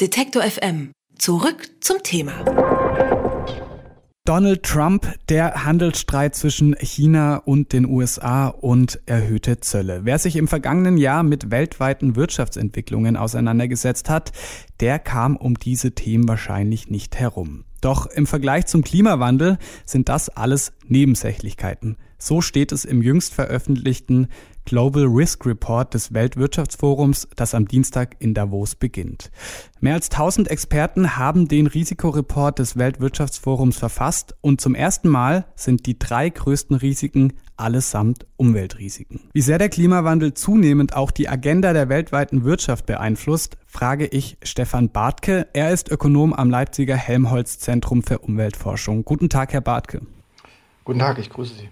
Detektor 0.00 0.42
FM. 0.42 0.92
Zurück 1.18 1.68
zum 1.80 1.98
Thema. 2.02 2.32
Donald 4.24 4.62
Trump, 4.62 5.12
der 5.28 5.66
Handelsstreit 5.66 6.34
zwischen 6.34 6.74
China 6.80 7.36
und 7.36 7.74
den 7.74 7.84
USA 7.84 8.48
und 8.48 8.98
erhöhte 9.04 9.60
Zölle. 9.60 10.00
Wer 10.04 10.18
sich 10.18 10.36
im 10.36 10.48
vergangenen 10.48 10.96
Jahr 10.96 11.22
mit 11.22 11.50
weltweiten 11.50 12.16
Wirtschaftsentwicklungen 12.16 13.18
auseinandergesetzt 13.18 14.08
hat, 14.08 14.32
der 14.80 14.98
kam 14.98 15.36
um 15.36 15.56
diese 15.56 15.94
Themen 15.94 16.26
wahrscheinlich 16.26 16.88
nicht 16.88 17.16
herum. 17.16 17.64
Doch 17.82 18.06
im 18.06 18.26
Vergleich 18.26 18.64
zum 18.66 18.82
Klimawandel 18.82 19.58
sind 19.84 20.08
das 20.08 20.30
alles 20.30 20.72
Nebensächlichkeiten. 20.86 21.98
So 22.22 22.42
steht 22.42 22.70
es 22.70 22.84
im 22.84 23.00
jüngst 23.00 23.32
veröffentlichten 23.32 24.28
Global 24.66 25.04
Risk 25.06 25.46
Report 25.46 25.94
des 25.94 26.12
Weltwirtschaftsforums, 26.12 27.26
das 27.34 27.54
am 27.54 27.66
Dienstag 27.66 28.14
in 28.18 28.34
Davos 28.34 28.74
beginnt. 28.74 29.30
Mehr 29.80 29.94
als 29.94 30.10
1000 30.10 30.48
Experten 30.48 31.16
haben 31.16 31.48
den 31.48 31.66
Risikoreport 31.66 32.58
des 32.58 32.76
Weltwirtschaftsforums 32.76 33.78
verfasst 33.78 34.36
und 34.42 34.60
zum 34.60 34.74
ersten 34.74 35.08
Mal 35.08 35.46
sind 35.56 35.86
die 35.86 35.98
drei 35.98 36.28
größten 36.28 36.76
Risiken 36.76 37.32
allesamt 37.56 38.26
Umweltrisiken. 38.36 39.20
Wie 39.32 39.40
sehr 39.40 39.58
der 39.58 39.70
Klimawandel 39.70 40.34
zunehmend 40.34 40.94
auch 40.94 41.10
die 41.10 41.28
Agenda 41.28 41.72
der 41.72 41.88
weltweiten 41.88 42.44
Wirtschaft 42.44 42.84
beeinflusst, 42.84 43.56
frage 43.66 44.06
ich 44.06 44.36
Stefan 44.42 44.90
Bartke. 44.90 45.48
Er 45.54 45.72
ist 45.72 45.90
Ökonom 45.90 46.34
am 46.34 46.50
Leipziger 46.50 46.96
Helmholtz 46.96 47.58
Zentrum 47.58 48.02
für 48.02 48.18
Umweltforschung. 48.18 49.04
Guten 49.04 49.30
Tag, 49.30 49.54
Herr 49.54 49.62
Bartke. 49.62 50.02
Guten 50.84 50.98
Tag, 50.98 51.18
ich 51.18 51.30
grüße 51.30 51.54
Sie. 51.54 51.68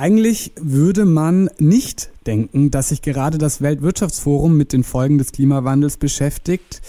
Eigentlich 0.00 0.52
würde 0.58 1.04
man 1.04 1.50
nicht 1.58 2.08
denken, 2.26 2.70
dass 2.70 2.88
sich 2.88 3.02
gerade 3.02 3.36
das 3.36 3.60
Weltwirtschaftsforum 3.60 4.56
mit 4.56 4.72
den 4.72 4.82
Folgen 4.82 5.18
des 5.18 5.30
Klimawandels 5.30 5.98
beschäftigt. 5.98 6.80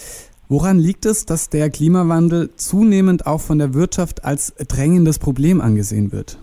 Woran 0.48 0.78
liegt 0.78 1.04
es, 1.04 1.26
dass 1.26 1.50
der 1.50 1.68
Klimawandel 1.68 2.56
zunehmend 2.56 3.26
auch 3.26 3.42
von 3.42 3.58
der 3.58 3.74
Wirtschaft 3.74 4.24
als 4.24 4.54
drängendes 4.56 5.18
Problem 5.18 5.60
angesehen 5.60 6.10
wird? 6.10 6.38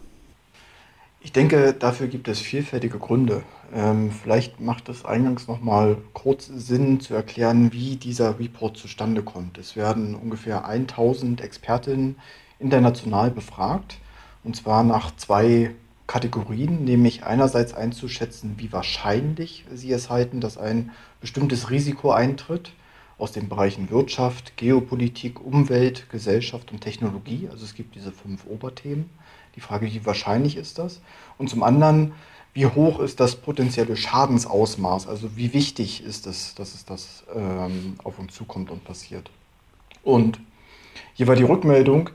Ich 1.22 1.32
denke, 1.32 1.74
dafür 1.74 2.06
gibt 2.06 2.28
es 2.28 2.38
vielfältige 2.38 3.00
Gründe. 3.00 3.42
Ähm, 3.74 4.12
vielleicht 4.12 4.62
macht 4.62 4.90
es 4.90 5.06
eingangs 5.06 5.48
nochmal 5.48 5.98
kurz 6.14 6.52
Sinn 6.56 7.00
zu 7.00 7.16
erklären, 7.16 7.74
wie 7.74 7.96
dieser 7.96 8.38
Report 8.38 8.78
zustande 8.78 9.24
kommt. 9.24 9.58
Es 9.58 9.76
werden 9.76 10.14
ungefähr 10.14 10.66
1000 10.66 11.42
Expertinnen 11.42 12.18
international 12.60 13.32
befragt, 13.32 13.98
und 14.44 14.56
zwar 14.56 14.84
nach 14.84 15.16
zwei 15.16 15.72
Kategorien, 16.10 16.86
nämlich 16.86 17.24
einerseits 17.24 17.76
einzuschätzen, 17.76 18.56
wie 18.58 18.74
wahrscheinlich 18.74 19.66
Sie 19.72 19.92
es 19.92 20.10
halten, 20.10 20.42
dass 20.42 20.58
ein 20.58 20.90
bestimmtes 21.22 21.70
Risiko 21.70 22.10
eintritt 22.10 22.72
aus 23.20 23.32
den 23.32 23.48
Bereichen 23.48 23.92
Wirtschaft, 23.92 24.58
Geopolitik, 24.58 25.40
Umwelt, 25.40 26.10
Gesellschaft 26.10 26.72
und 26.72 26.82
Technologie. 26.82 27.48
Also 27.52 27.64
es 27.64 27.76
gibt 27.76 27.94
diese 27.94 28.12
fünf 28.12 28.48
Oberthemen. 28.48 29.12
Die 29.56 29.60
Frage, 29.62 29.86
wie 29.86 30.04
wahrscheinlich 30.04 30.58
ist 30.58 30.80
das? 30.80 31.00
Und 31.38 31.48
zum 31.52 31.62
anderen, 31.62 32.14
wie 32.54 32.66
hoch 32.66 33.00
ist 33.02 33.20
das 33.20 33.36
potenzielle 33.36 33.96
Schadensausmaß? 33.96 35.08
Also 35.08 35.38
wie 35.38 35.54
wichtig 35.54 36.04
ist 36.04 36.26
es, 36.26 36.56
dass 36.56 36.74
es 36.74 36.86
das 36.86 37.24
ähm, 37.36 37.98
auf 38.04 38.18
uns 38.18 38.34
zukommt 38.34 38.72
und 38.72 38.84
passiert? 38.84 39.30
Und 40.02 40.40
hier 41.14 41.28
war 41.28 41.36
die 41.36 41.44
Rückmeldung, 41.44 42.10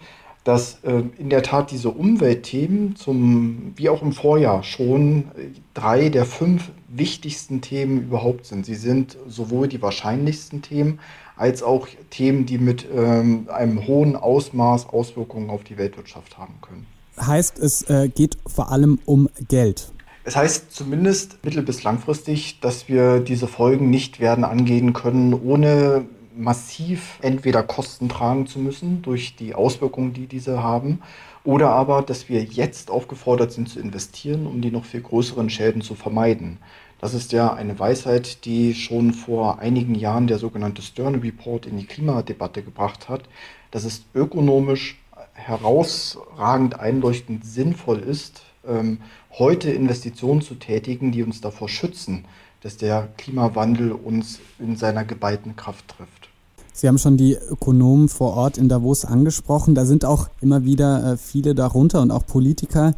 dass 0.45 0.79
äh, 0.83 1.03
in 1.19 1.31
der 1.31 1.43
Tat 1.43 1.71
diese 1.71 1.91
Umweltthemen 1.91 2.97
zum, 2.97 3.73
wie 3.77 3.89
auch 3.89 4.03
im 4.03 4.13
Vorjahr 4.13 4.63
schon 4.63 5.25
äh, 5.37 5.49
drei 5.73 6.11
der 6.11 6.27
fünf 6.27 6.71
wichtigsten 6.89 7.63
Themen 7.63 8.03
überhaupt 8.03 8.47
sind. 8.47 8.67
Sie 8.67 8.75
sind 8.75 9.17
sowohl 9.27 9.69
die 9.69 9.83
wahrscheinlichsten 9.83 10.63
Themen 10.63 11.01
als 11.37 11.63
auch 11.63 11.89
Themen, 12.11 12.47
die 12.47 12.59
mit 12.59 12.87
ähm, 12.95 13.49
einem 13.53 13.87
hohen 13.87 14.17
Ausmaß 14.17 14.91
Auswirkungen 14.91 15.51
auf 15.51 15.65
die 15.65 15.79
Weltwirtschaft 15.79 16.39
haben 16.39 16.55
können. 16.61 16.87
Heißt, 17.19 17.59
es 17.59 17.83
äh, 17.89 18.09
geht 18.09 18.39
vor 18.47 18.71
allem 18.71 18.99
um 19.05 19.29
Geld. 19.49 19.93
Es 20.25 20.37
heißt 20.37 20.73
zumindest 20.73 21.45
mittel- 21.45 21.63
bis 21.63 21.83
langfristig, 21.83 22.61
dass 22.61 22.89
wir 22.89 23.21
diese 23.21 23.47
Folgen 23.47 23.91
nicht 23.91 24.21
werden 24.21 24.45
angehen 24.45 24.95
können, 24.95 25.35
ohne 25.35 26.07
massiv 26.37 27.19
entweder 27.23 27.63
Kosten 27.63 28.09
tragen 28.09 28.47
zu 28.47 28.59
müssen 28.59 29.03
durch 29.03 29.37
die 29.37 29.55
Auswirkungen, 29.55 30.13
die 30.13 30.27
diese 30.27 30.63
haben, 30.63 31.01
oder 31.45 31.71
aber, 31.71 32.03
dass 32.03 32.29
wir 32.29 32.43
jetzt 32.43 32.91
aufgefordert 32.91 33.53
sind 33.53 33.69
zu 33.69 33.79
investieren, 33.79 34.47
um 34.47 34.61
die 34.61 34.71
noch 34.71 34.85
viel 34.85 35.03
größeren 35.03 35.51
Schäden 35.51 35.83
zu 35.83 35.95
vermeiden. 35.95 36.59
Das 37.01 37.13
ist 37.13 37.33
ja 37.33 37.53
eine 37.53 37.79
Weisheit, 37.79 38.47
die 38.47 38.75
schon 38.75 39.13
vor 39.13 39.59
einigen 39.59 39.95
Jahren 39.95 40.27
der 40.27 40.39
sogenannte 40.39 40.81
Stern 40.81 41.17
Report 41.17 41.67
in 41.67 41.77
die 41.77 41.87
Klimadebatte 41.87 42.63
gebracht 42.63 43.09
hat, 43.09 43.29
dass 43.71 43.85
es 43.85 44.05
ökonomisch 44.15 44.99
herausragend 45.35 46.79
einleuchtend 46.81 47.45
sinnvoll 47.45 47.99
ist, 47.99 48.43
ähm, 48.67 48.99
heute 49.33 49.71
Investitionen 49.71 50.41
zu 50.41 50.55
tätigen, 50.55 51.13
die 51.13 51.23
uns 51.23 51.41
davor 51.41 51.69
schützen, 51.69 52.25
dass 52.65 52.79
der 52.79 53.09
Klimawandel 53.19 53.93
uns 53.93 54.41
in 54.59 54.75
seiner 54.75 55.05
geballten 55.05 55.55
Kraft 55.55 55.87
trifft. 55.87 56.31
Sie 56.77 56.89
haben 56.89 56.99
schon 56.99 57.17
die 57.17 57.35
Ökonomen 57.37 58.09
vor 58.09 58.35
Ort 58.35 58.59
in 58.59 58.69
Davos 58.69 59.05
angesprochen. 59.05 59.77
Da 59.77 59.85
sind 59.85 60.05
auch 60.05 60.29
immer 60.41 60.65
wieder 60.65 61.13
äh, 61.13 61.17
viele 61.17 61.55
darunter 61.55 62.03
und 62.03 62.11
auch 62.11 62.27
Politiker, 62.27 62.95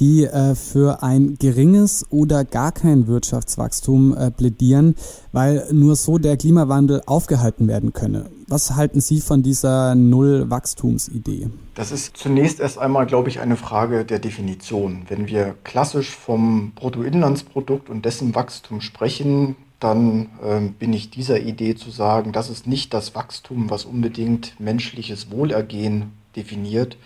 die 0.00 0.24
äh, 0.24 0.56
für 0.56 1.04
ein 1.04 1.36
geringes 1.38 2.04
oder 2.10 2.44
gar 2.44 2.72
kein 2.72 3.06
Wirtschaftswachstum 3.06 4.16
äh, 4.16 4.32
plädieren, 4.32 4.96
weil 5.30 5.64
nur 5.70 5.94
so 5.94 6.18
der 6.18 6.36
Klimawandel 6.36 7.02
aufgehalten 7.06 7.68
werden 7.68 7.92
könne. 7.92 8.26
Was 8.48 8.74
halten 8.74 9.00
Sie 9.00 9.20
von 9.20 9.44
dieser 9.44 9.94
Null-Wachstumsidee? 9.94 11.50
Das 11.76 11.92
ist 11.92 12.16
zunächst 12.16 12.58
erst 12.58 12.78
einmal, 12.78 13.06
glaube 13.06 13.28
ich, 13.28 13.38
eine 13.38 13.56
Frage 13.56 14.04
der 14.04 14.18
Definition. 14.18 15.02
Wenn 15.06 15.28
wir 15.28 15.54
klassisch 15.62 16.10
vom 16.10 16.72
Bruttoinlandsprodukt 16.74 17.90
und 17.90 18.04
dessen 18.04 18.34
Wachstum 18.34 18.80
sprechen, 18.80 19.54
dann 19.80 20.28
äh, 20.42 20.60
bin 20.60 20.92
ich 20.92 21.10
dieser 21.10 21.40
Idee 21.40 21.74
zu 21.74 21.90
sagen, 21.90 22.32
das 22.32 22.50
ist 22.50 22.66
nicht 22.66 22.94
das 22.94 23.14
Wachstum, 23.14 23.70
was 23.70 23.84
unbedingt 23.84 24.58
menschliches 24.60 25.30
Wohlergehen 25.30 26.12
definiert. 26.36 26.96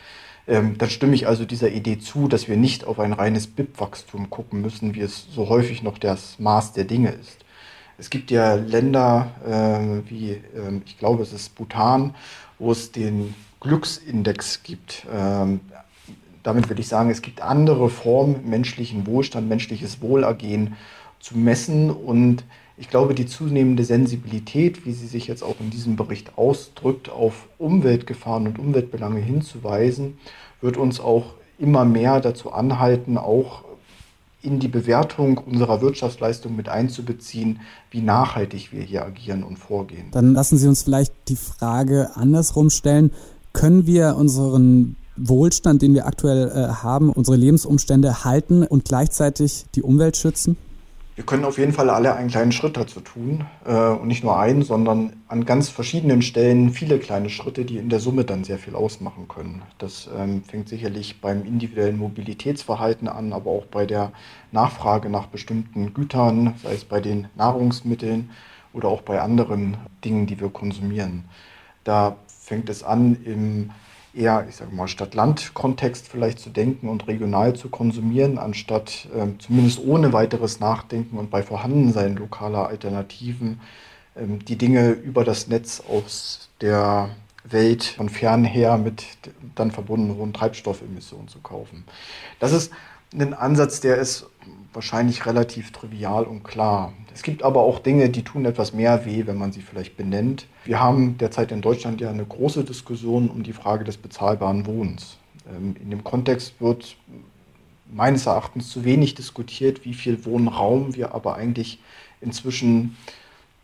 Ähm, 0.47 0.77
dann 0.77 0.91
stimme 0.91 1.15
ich 1.15 1.27
also 1.27 1.45
dieser 1.45 1.71
Idee 1.71 1.99
zu, 1.99 2.29
dass 2.29 2.49
wir 2.49 2.57
nicht 2.57 2.85
auf 2.85 2.99
ein 2.99 3.13
reines 3.13 3.47
BIP-Wachstum 3.47 4.29
gucken 4.29 4.61
müssen, 4.61 4.95
wie 4.95 5.01
es 5.01 5.27
so 5.33 5.49
häufig 5.49 5.83
noch 5.83 5.99
das 5.99 6.39
Maß 6.39 6.73
der 6.73 6.85
Dinge 6.85 7.11
ist. 7.13 7.45
Es 7.97 8.11
gibt 8.11 8.31
ja 8.31 8.55
Länder 8.55 9.31
äh, 9.47 10.11
wie, 10.11 10.33
äh, 10.33 10.81
ich 10.85 10.99
glaube, 10.99 11.23
es 11.23 11.33
ist 11.33 11.55
Bhutan, 11.55 12.15
wo 12.59 12.73
es 12.73 12.93
den 12.93 13.35
Glücksindex 13.61 14.63
gibt. 14.65 15.07
Ähm, 15.13 15.61
damit 16.43 16.69
will 16.69 16.79
ich 16.79 16.89
sagen, 16.89 17.09
es 17.11 17.23
gibt 17.23 17.41
andere 17.41 17.89
Formen 17.89 18.49
menschlichen 18.49 19.07
Wohlstand, 19.07 19.49
menschliches 19.49 20.03
Wohlergehen 20.03 20.77
zu 21.21 21.39
messen 21.39 21.91
und 21.91 22.45
ich 22.77 22.91
glaube, 22.91 23.15
die 23.15 23.27
zunehmende 23.27 23.85
Sensibilität, 23.85 24.85
wie 24.85 24.93
sie 24.93 25.07
sich 25.07 25.27
jetzt 25.29 25.45
auch 25.45 25.57
in 25.61 25.71
diesem 25.71 25.97
Bericht 25.97 26.37
ausdrückt, 26.37 27.09
auf 27.09 27.49
Umweltgefahren 27.59 28.47
und 28.47 28.59
Umweltbelange 28.59 29.21
hinzuweisen, 29.21 30.19
wird 30.61 30.77
uns 30.77 30.99
auch 30.99 31.35
immer 31.59 31.85
mehr 31.85 32.21
dazu 32.21 32.53
anhalten, 32.53 33.17
auch 33.17 33.63
in 34.43 34.59
die 34.59 34.69
Bewertung 34.69 35.39
unserer 35.39 35.81
Wirtschaftsleistung 35.81 36.55
mit 36.55 36.69
einzubeziehen, 36.69 37.61
wie 37.91 38.03
nachhaltig 38.03 38.73
wir 38.73 38.83
hier 38.83 39.05
agieren 39.05 39.43
und 39.43 39.59
vorgehen. 39.59 40.09
Dann 40.11 40.35
lassen 40.35 40.59
Sie 40.59 40.69
uns 40.69 40.83
vielleicht 40.83 41.13
die 41.29 41.37
Frage 41.37 42.11
andersrum 42.15 42.71
stellen. 42.71 43.11
Können 43.53 43.87
wir 43.87 44.17
unseren 44.17 44.97
Wohlstand, 45.17 45.81
den 45.81 45.95
wir 45.95 46.07
aktuell 46.07 46.49
äh, 46.49 46.73
haben, 46.83 47.11
unsere 47.11 47.37
Lebensumstände 47.37 48.25
halten 48.25 48.65
und 48.65 48.85
gleichzeitig 48.85 49.65
die 49.77 49.83
Umwelt 49.83 50.17
schützen? 50.17 50.57
Wir 51.17 51.25
können 51.25 51.45
auf 51.45 51.59
jeden 51.59 51.73
Fall 51.73 51.91
alle 51.91 52.17
einen 52.17 52.29
kleinen 52.29 52.51
Schritt 52.51 52.77
dazu 52.77 53.01
tun. 53.01 53.47
Äh, 53.65 53.73
und 53.73 54.09
nicht 54.09 54.25
nur 54.25 54.39
einen, 54.39 54.63
sondern 54.63 55.13
an 55.29 55.45
ganz 55.45 55.69
verschiedenen 55.69 56.23
Stellen 56.23 56.71
viele 56.71 56.99
kleine 56.99 57.31
Schritte, 57.31 57.65
die 57.65 57.79
in 57.79 57.89
der 57.89 58.01
Summe 58.01 58.25
dann 58.25 58.43
sehr 58.43 58.59
viel 58.59 58.75
ausmachen 58.75 59.29
können. 59.29 59.63
Das 59.79 60.09
ähm, 60.17 60.43
fängt 60.43 60.69
sicherlich 60.69 61.21
beim 61.21 61.45
individuellen 61.45 61.99
Mobilitätsverhalten 61.99 63.07
an, 63.07 63.33
aber 63.33 63.51
auch 63.51 63.67
bei 63.67 63.87
der 63.87 64.11
Nachfrage 64.51 65.09
nach 65.09 65.27
bestimmten 65.27 65.95
Gütern, 65.95 66.55
sei 66.63 66.75
es 66.75 66.85
bei 66.85 67.01
den 67.01 67.29
Nahrungsmitteln 67.37 68.31
oder 68.73 68.89
auch 68.89 69.03
bei 69.03 69.21
anderen 69.21 69.77
Dingen, 70.05 70.27
die 70.27 70.41
wir 70.41 70.51
konsumieren. 70.51 71.27
Da 71.85 72.17
fängt 72.27 72.69
es 72.69 72.83
an 72.83 73.19
im 73.25 73.71
eher, 74.15 74.47
ich 74.49 74.57
sage 74.57 74.75
mal, 74.75 74.89
Stadt-Land-Kontext 74.89 76.09
vielleicht 76.09 76.39
zu 76.39 76.51
denken 76.51 76.89
und 76.89 77.07
regional 77.07 77.55
zu 77.55 77.69
konsumieren, 77.69 78.39
anstatt 78.39 79.09
äh, 79.15 79.27
zumindest 79.39 79.81
ohne 79.85 80.13
weiteres 80.13 80.61
Nachdenken 80.61 81.19
und 81.19 81.31
bei 81.31 81.43
Vorhandensein 81.43 82.17
lokaler 82.17 82.69
Alternativen 82.69 83.61
ähm, 84.17 84.45
die 84.45 84.57
Dinge 84.57 84.91
über 84.91 85.25
das 85.25 85.49
Netz 85.49 85.83
aus 85.89 86.49
der 86.61 87.11
Welt 87.45 87.85
von 87.85 88.09
fernher 88.09 88.79
mit 88.79 89.05
dann 89.55 89.71
verbundenen 89.71 90.17
hohen 90.17 90.33
Treibstoffemissionen 90.33 91.29
zu 91.29 91.41
kaufen. 91.41 91.85
Das 92.41 92.53
ist 92.53 92.73
ein 93.13 93.35
Ansatz, 93.35 93.81
der 93.81 93.99
ist 93.99 94.27
wahrscheinlich 94.75 95.27
relativ 95.27 95.73
trivial 95.73 96.25
und 96.25 96.43
klar. 96.43 96.93
Es 97.15 97.23
gibt 97.23 97.43
aber 97.43 97.63
auch 97.63 97.79
Dinge, 97.79 98.11
die 98.11 98.25
tun 98.25 98.45
etwas 98.45 98.73
mehr 98.73 99.07
weh, 99.07 99.27
wenn 99.27 99.39
man 99.39 99.53
sie 99.53 99.63
vielleicht 99.63 99.97
benennt. 99.97 100.47
Wir 100.65 100.81
haben 100.81 101.17
derzeit 101.19 101.53
in 101.53 101.61
Deutschland 101.61 102.01
ja 102.01 102.11
eine 102.11 102.25
große 102.25 102.65
Diskussion 102.65 103.31
um 103.31 103.43
die 103.43 103.53
Frage 103.53 103.85
des 103.85 103.97
bezahlbaren 103.97 104.67
Wohnens. 104.67 105.19
Ähm, 105.49 105.77
in 105.81 105.91
dem 105.91 106.03
Kontext 106.03 106.61
wird 106.61 106.97
meines 107.93 108.27
Erachtens 108.27 108.71
zu 108.71 108.85
wenig 108.85 109.15
diskutiert, 109.15 109.85
wie 109.85 109.95
viel 109.95 110.25
Wohnraum 110.25 110.97
wir 110.97 111.15
aber 111.15 111.37
eigentlich 111.37 111.79
inzwischen 112.21 112.97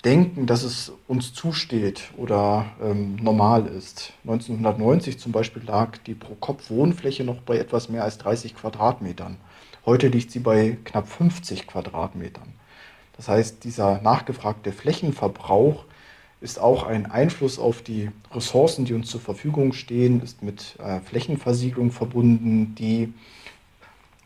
denken, 0.05 0.47
dass 0.47 0.63
es 0.63 0.93
uns 1.09 1.35
zusteht 1.35 2.11
oder 2.17 2.67
ähm, 2.83 3.17
normal 3.17 3.67
ist. 3.67 4.13
1990 4.25 5.19
zum 5.19 5.33
Beispiel 5.33 5.63
lag 5.65 5.99
die 5.99 6.15
Pro-Kopf-Wohnfläche 6.15 7.25
noch 7.25 7.41
bei 7.43 7.59
etwas 7.59 7.89
mehr 7.89 8.05
als 8.05 8.19
30 8.19 8.57
Quadratmetern. 8.57 9.37
Heute 9.91 10.07
liegt 10.07 10.31
sie 10.31 10.39
bei 10.39 10.77
knapp 10.85 11.09
50 11.09 11.67
Quadratmetern. 11.67 12.53
Das 13.17 13.27
heißt, 13.29 13.65
dieser 13.65 14.01
nachgefragte 14.01 14.71
Flächenverbrauch 14.71 15.85
ist 16.41 16.61
auch 16.61 16.85
ein 16.85 17.11
Einfluss 17.11 17.59
auf 17.59 17.83
die 17.83 18.09
Ressourcen, 18.33 18.85
die 18.85 18.95
uns 18.95 19.11
zur 19.11 19.21
Verfügung 19.21 19.73
stehen, 19.73 20.23
ist 20.23 20.45
mit 20.45 20.77
äh, 20.79 21.01
Flächenversiegelung 21.01 21.91
verbunden, 21.91 22.77
die 22.77 23.13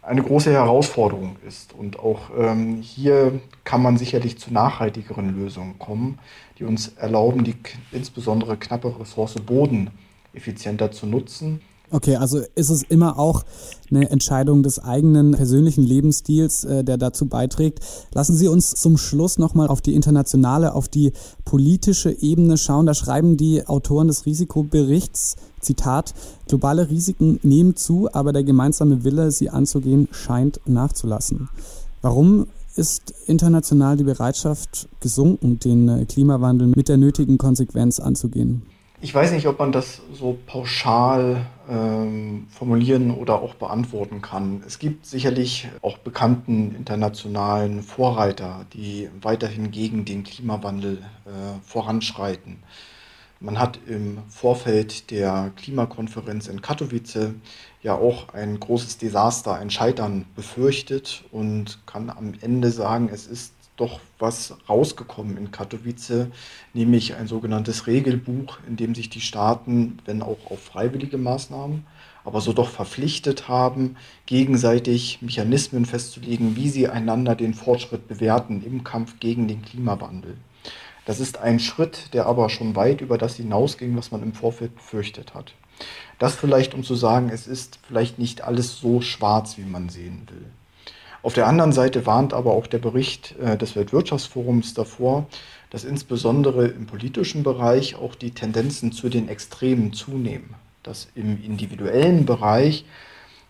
eine 0.02 0.22
große 0.22 0.52
Herausforderung 0.52 1.36
ist. 1.48 1.72
Und 1.72 1.98
auch 1.98 2.28
ähm, 2.36 2.82
hier 2.82 3.40
kann 3.64 3.80
man 3.80 3.96
sicherlich 3.96 4.36
zu 4.36 4.52
nachhaltigeren 4.52 5.34
Lösungen 5.34 5.78
kommen, 5.78 6.18
die 6.58 6.64
uns 6.64 6.88
erlauben, 6.88 7.42
die 7.42 7.56
insbesondere 7.90 8.58
knappe 8.58 9.00
Ressource 9.00 9.36
Boden 9.36 9.90
effizienter 10.34 10.92
zu 10.92 11.06
nutzen 11.06 11.62
Okay, 11.94 12.16
also 12.16 12.40
ist 12.56 12.70
es 12.70 12.82
immer 12.82 13.20
auch 13.20 13.44
eine 13.88 14.10
Entscheidung 14.10 14.64
des 14.64 14.80
eigenen 14.80 15.30
persönlichen 15.30 15.84
Lebensstils, 15.84 16.64
äh, 16.64 16.82
der 16.82 16.96
dazu 16.96 17.26
beiträgt. 17.26 17.78
Lassen 18.12 18.34
Sie 18.34 18.48
uns 18.48 18.70
zum 18.70 18.98
Schluss 18.98 19.38
nochmal 19.38 19.68
auf 19.68 19.80
die 19.80 19.94
internationale, 19.94 20.74
auf 20.74 20.88
die 20.88 21.12
politische 21.44 22.10
Ebene 22.10 22.58
schauen. 22.58 22.86
Da 22.86 22.94
schreiben 22.94 23.36
die 23.36 23.64
Autoren 23.68 24.08
des 24.08 24.26
Risikoberichts, 24.26 25.36
Zitat, 25.60 26.14
globale 26.48 26.90
Risiken 26.90 27.38
nehmen 27.44 27.76
zu, 27.76 28.08
aber 28.12 28.32
der 28.32 28.42
gemeinsame 28.42 29.04
Wille, 29.04 29.30
sie 29.30 29.50
anzugehen, 29.50 30.08
scheint 30.10 30.58
nachzulassen. 30.66 31.48
Warum 32.02 32.48
ist 32.74 33.14
international 33.26 33.96
die 33.96 34.02
Bereitschaft 34.02 34.88
gesunken, 34.98 35.60
den 35.60 35.88
äh, 35.88 36.04
Klimawandel 36.06 36.72
mit 36.74 36.88
der 36.88 36.96
nötigen 36.96 37.38
Konsequenz 37.38 38.00
anzugehen? 38.00 38.62
Ich 39.04 39.14
weiß 39.14 39.32
nicht, 39.32 39.46
ob 39.46 39.58
man 39.58 39.70
das 39.70 40.00
so 40.14 40.38
pauschal 40.46 41.44
ähm, 41.68 42.46
formulieren 42.48 43.10
oder 43.10 43.42
auch 43.42 43.52
beantworten 43.52 44.22
kann. 44.22 44.62
Es 44.66 44.78
gibt 44.78 45.04
sicherlich 45.04 45.68
auch 45.82 45.98
bekannten 45.98 46.74
internationalen 46.74 47.82
Vorreiter, 47.82 48.64
die 48.72 49.10
weiterhin 49.20 49.70
gegen 49.70 50.06
den 50.06 50.24
Klimawandel 50.24 51.02
äh, 51.26 51.30
voranschreiten. 51.66 52.62
Man 53.40 53.58
hat 53.58 53.78
im 53.86 54.22
Vorfeld 54.30 55.10
der 55.10 55.52
Klimakonferenz 55.54 56.48
in 56.48 56.62
Katowice 56.62 57.34
ja 57.82 57.96
auch 57.96 58.32
ein 58.32 58.58
großes 58.58 58.96
Desaster, 58.96 59.52
ein 59.56 59.68
Scheitern 59.68 60.24
befürchtet 60.34 61.24
und 61.30 61.78
kann 61.84 62.08
am 62.08 62.32
Ende 62.40 62.70
sagen, 62.70 63.10
es 63.12 63.26
ist 63.26 63.52
doch 63.76 64.00
was 64.18 64.56
rausgekommen 64.68 65.36
in 65.36 65.50
Katowice, 65.50 66.28
nämlich 66.72 67.16
ein 67.16 67.26
sogenanntes 67.26 67.86
Regelbuch, 67.86 68.58
in 68.68 68.76
dem 68.76 68.94
sich 68.94 69.10
die 69.10 69.20
Staaten, 69.20 69.98
wenn 70.04 70.22
auch 70.22 70.50
auf 70.50 70.62
freiwillige 70.62 71.18
Maßnahmen, 71.18 71.84
aber 72.24 72.40
so 72.40 72.52
doch 72.52 72.68
verpflichtet 72.68 73.48
haben, 73.48 73.96
gegenseitig 74.26 75.20
Mechanismen 75.20 75.84
festzulegen, 75.84 76.56
wie 76.56 76.68
sie 76.68 76.88
einander 76.88 77.34
den 77.34 77.54
Fortschritt 77.54 78.08
bewerten 78.08 78.62
im 78.64 78.84
Kampf 78.84 79.18
gegen 79.20 79.48
den 79.48 79.62
Klimawandel. 79.62 80.36
Das 81.04 81.20
ist 81.20 81.38
ein 81.38 81.58
Schritt, 81.58 82.14
der 82.14 82.26
aber 82.26 82.48
schon 82.48 82.76
weit 82.76 83.02
über 83.02 83.18
das 83.18 83.36
hinausging, 83.36 83.96
was 83.96 84.10
man 84.10 84.22
im 84.22 84.32
Vorfeld 84.32 84.74
befürchtet 84.74 85.34
hat. 85.34 85.52
Das 86.18 86.34
vielleicht, 86.34 86.74
um 86.74 86.82
zu 86.82 86.94
sagen, 86.94 87.28
es 87.28 87.46
ist 87.46 87.78
vielleicht 87.86 88.18
nicht 88.18 88.42
alles 88.42 88.78
so 88.78 89.00
schwarz, 89.00 89.58
wie 89.58 89.64
man 89.64 89.88
sehen 89.88 90.26
will. 90.30 90.46
Auf 91.24 91.32
der 91.32 91.46
anderen 91.46 91.72
Seite 91.72 92.04
warnt 92.04 92.34
aber 92.34 92.52
auch 92.52 92.66
der 92.66 92.76
Bericht 92.76 93.34
äh, 93.40 93.56
des 93.56 93.74
Weltwirtschaftsforums 93.76 94.74
davor, 94.74 95.24
dass 95.70 95.84
insbesondere 95.84 96.66
im 96.66 96.84
politischen 96.84 97.42
Bereich 97.42 97.96
auch 97.96 98.14
die 98.14 98.32
Tendenzen 98.32 98.92
zu 98.92 99.08
den 99.08 99.28
Extremen 99.30 99.94
zunehmen. 99.94 100.54
Dass 100.82 101.08
im 101.14 101.42
individuellen 101.42 102.26
Bereich 102.26 102.84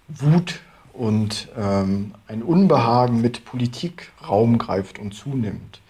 Wut 0.06 0.60
und 0.92 1.48
ähm, 1.58 2.14
ein 2.28 2.44
Unbehagen 2.44 3.20
mit 3.20 3.44
Politik 3.44 4.12
Raum 4.24 4.58
greift 4.58 5.00
und 5.00 5.12
zunimmt. 5.12 5.80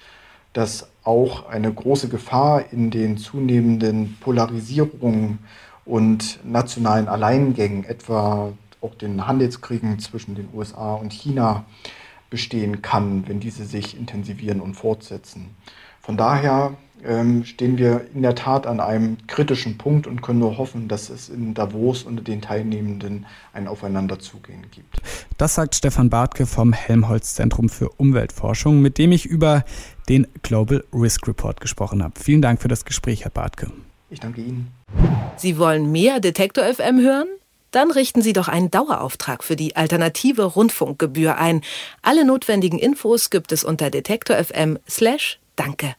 Dass 0.54 0.88
auch 1.02 1.50
eine 1.50 1.70
große 1.70 2.08
Gefahr 2.08 2.64
in 2.72 2.90
den 2.90 3.18
zunehmenden 3.18 4.16
Polarisierungen 4.20 5.38
und 5.84 6.38
nationalen 6.44 7.08
Alleingängen, 7.08 7.84
etwa 7.84 8.54
auch 8.84 8.94
den 8.94 9.26
Handelskriegen 9.26 9.98
zwischen 9.98 10.34
den 10.34 10.48
USA 10.54 10.94
und 10.94 11.12
China 11.12 11.64
bestehen 12.30 12.82
kann, 12.82 13.26
wenn 13.26 13.40
diese 13.40 13.64
sich 13.64 13.96
intensivieren 13.96 14.60
und 14.60 14.74
fortsetzen. 14.74 15.50
Von 16.00 16.16
daher 16.16 16.76
ähm, 17.04 17.44
stehen 17.44 17.78
wir 17.78 18.06
in 18.14 18.22
der 18.22 18.34
Tat 18.34 18.66
an 18.66 18.80
einem 18.80 19.18
kritischen 19.26 19.78
Punkt 19.78 20.06
und 20.06 20.22
können 20.22 20.38
nur 20.38 20.58
hoffen, 20.58 20.88
dass 20.88 21.10
es 21.10 21.28
in 21.28 21.54
Davos 21.54 22.02
unter 22.02 22.22
den 22.22 22.40
Teilnehmenden 22.40 23.26
ein 23.52 23.68
Aufeinanderzugehen 23.68 24.66
gibt. 24.70 24.96
Das 25.38 25.54
sagt 25.54 25.74
Stefan 25.74 26.10
Bartke 26.10 26.46
vom 26.46 26.72
Helmholtz 26.72 27.34
Zentrum 27.34 27.68
für 27.68 27.88
Umweltforschung, 27.88 28.80
mit 28.80 28.98
dem 28.98 29.12
ich 29.12 29.26
über 29.26 29.64
den 30.08 30.26
Global 30.42 30.84
Risk 30.92 31.26
Report 31.28 31.60
gesprochen 31.60 32.02
habe. 32.02 32.14
Vielen 32.18 32.42
Dank 32.42 32.60
für 32.60 32.68
das 32.68 32.84
Gespräch, 32.84 33.24
Herr 33.24 33.30
Bartke. 33.30 33.70
Ich 34.10 34.20
danke 34.20 34.42
Ihnen. 34.42 34.68
Sie 35.36 35.58
wollen 35.58 35.90
mehr 35.90 36.20
Detektor 36.20 36.64
FM 36.64 37.00
hören? 37.00 37.28
Dann 37.74 37.90
richten 37.90 38.22
Sie 38.22 38.32
doch 38.32 38.46
einen 38.46 38.70
Dauerauftrag 38.70 39.42
für 39.42 39.56
die 39.56 39.74
alternative 39.74 40.44
Rundfunkgebühr 40.44 41.38
ein. 41.38 41.62
Alle 42.02 42.24
notwendigen 42.24 42.78
Infos 42.78 43.30
gibt 43.30 43.50
es 43.50 43.64
unter 43.64 43.90
detektor.fm/danke. 43.90 45.96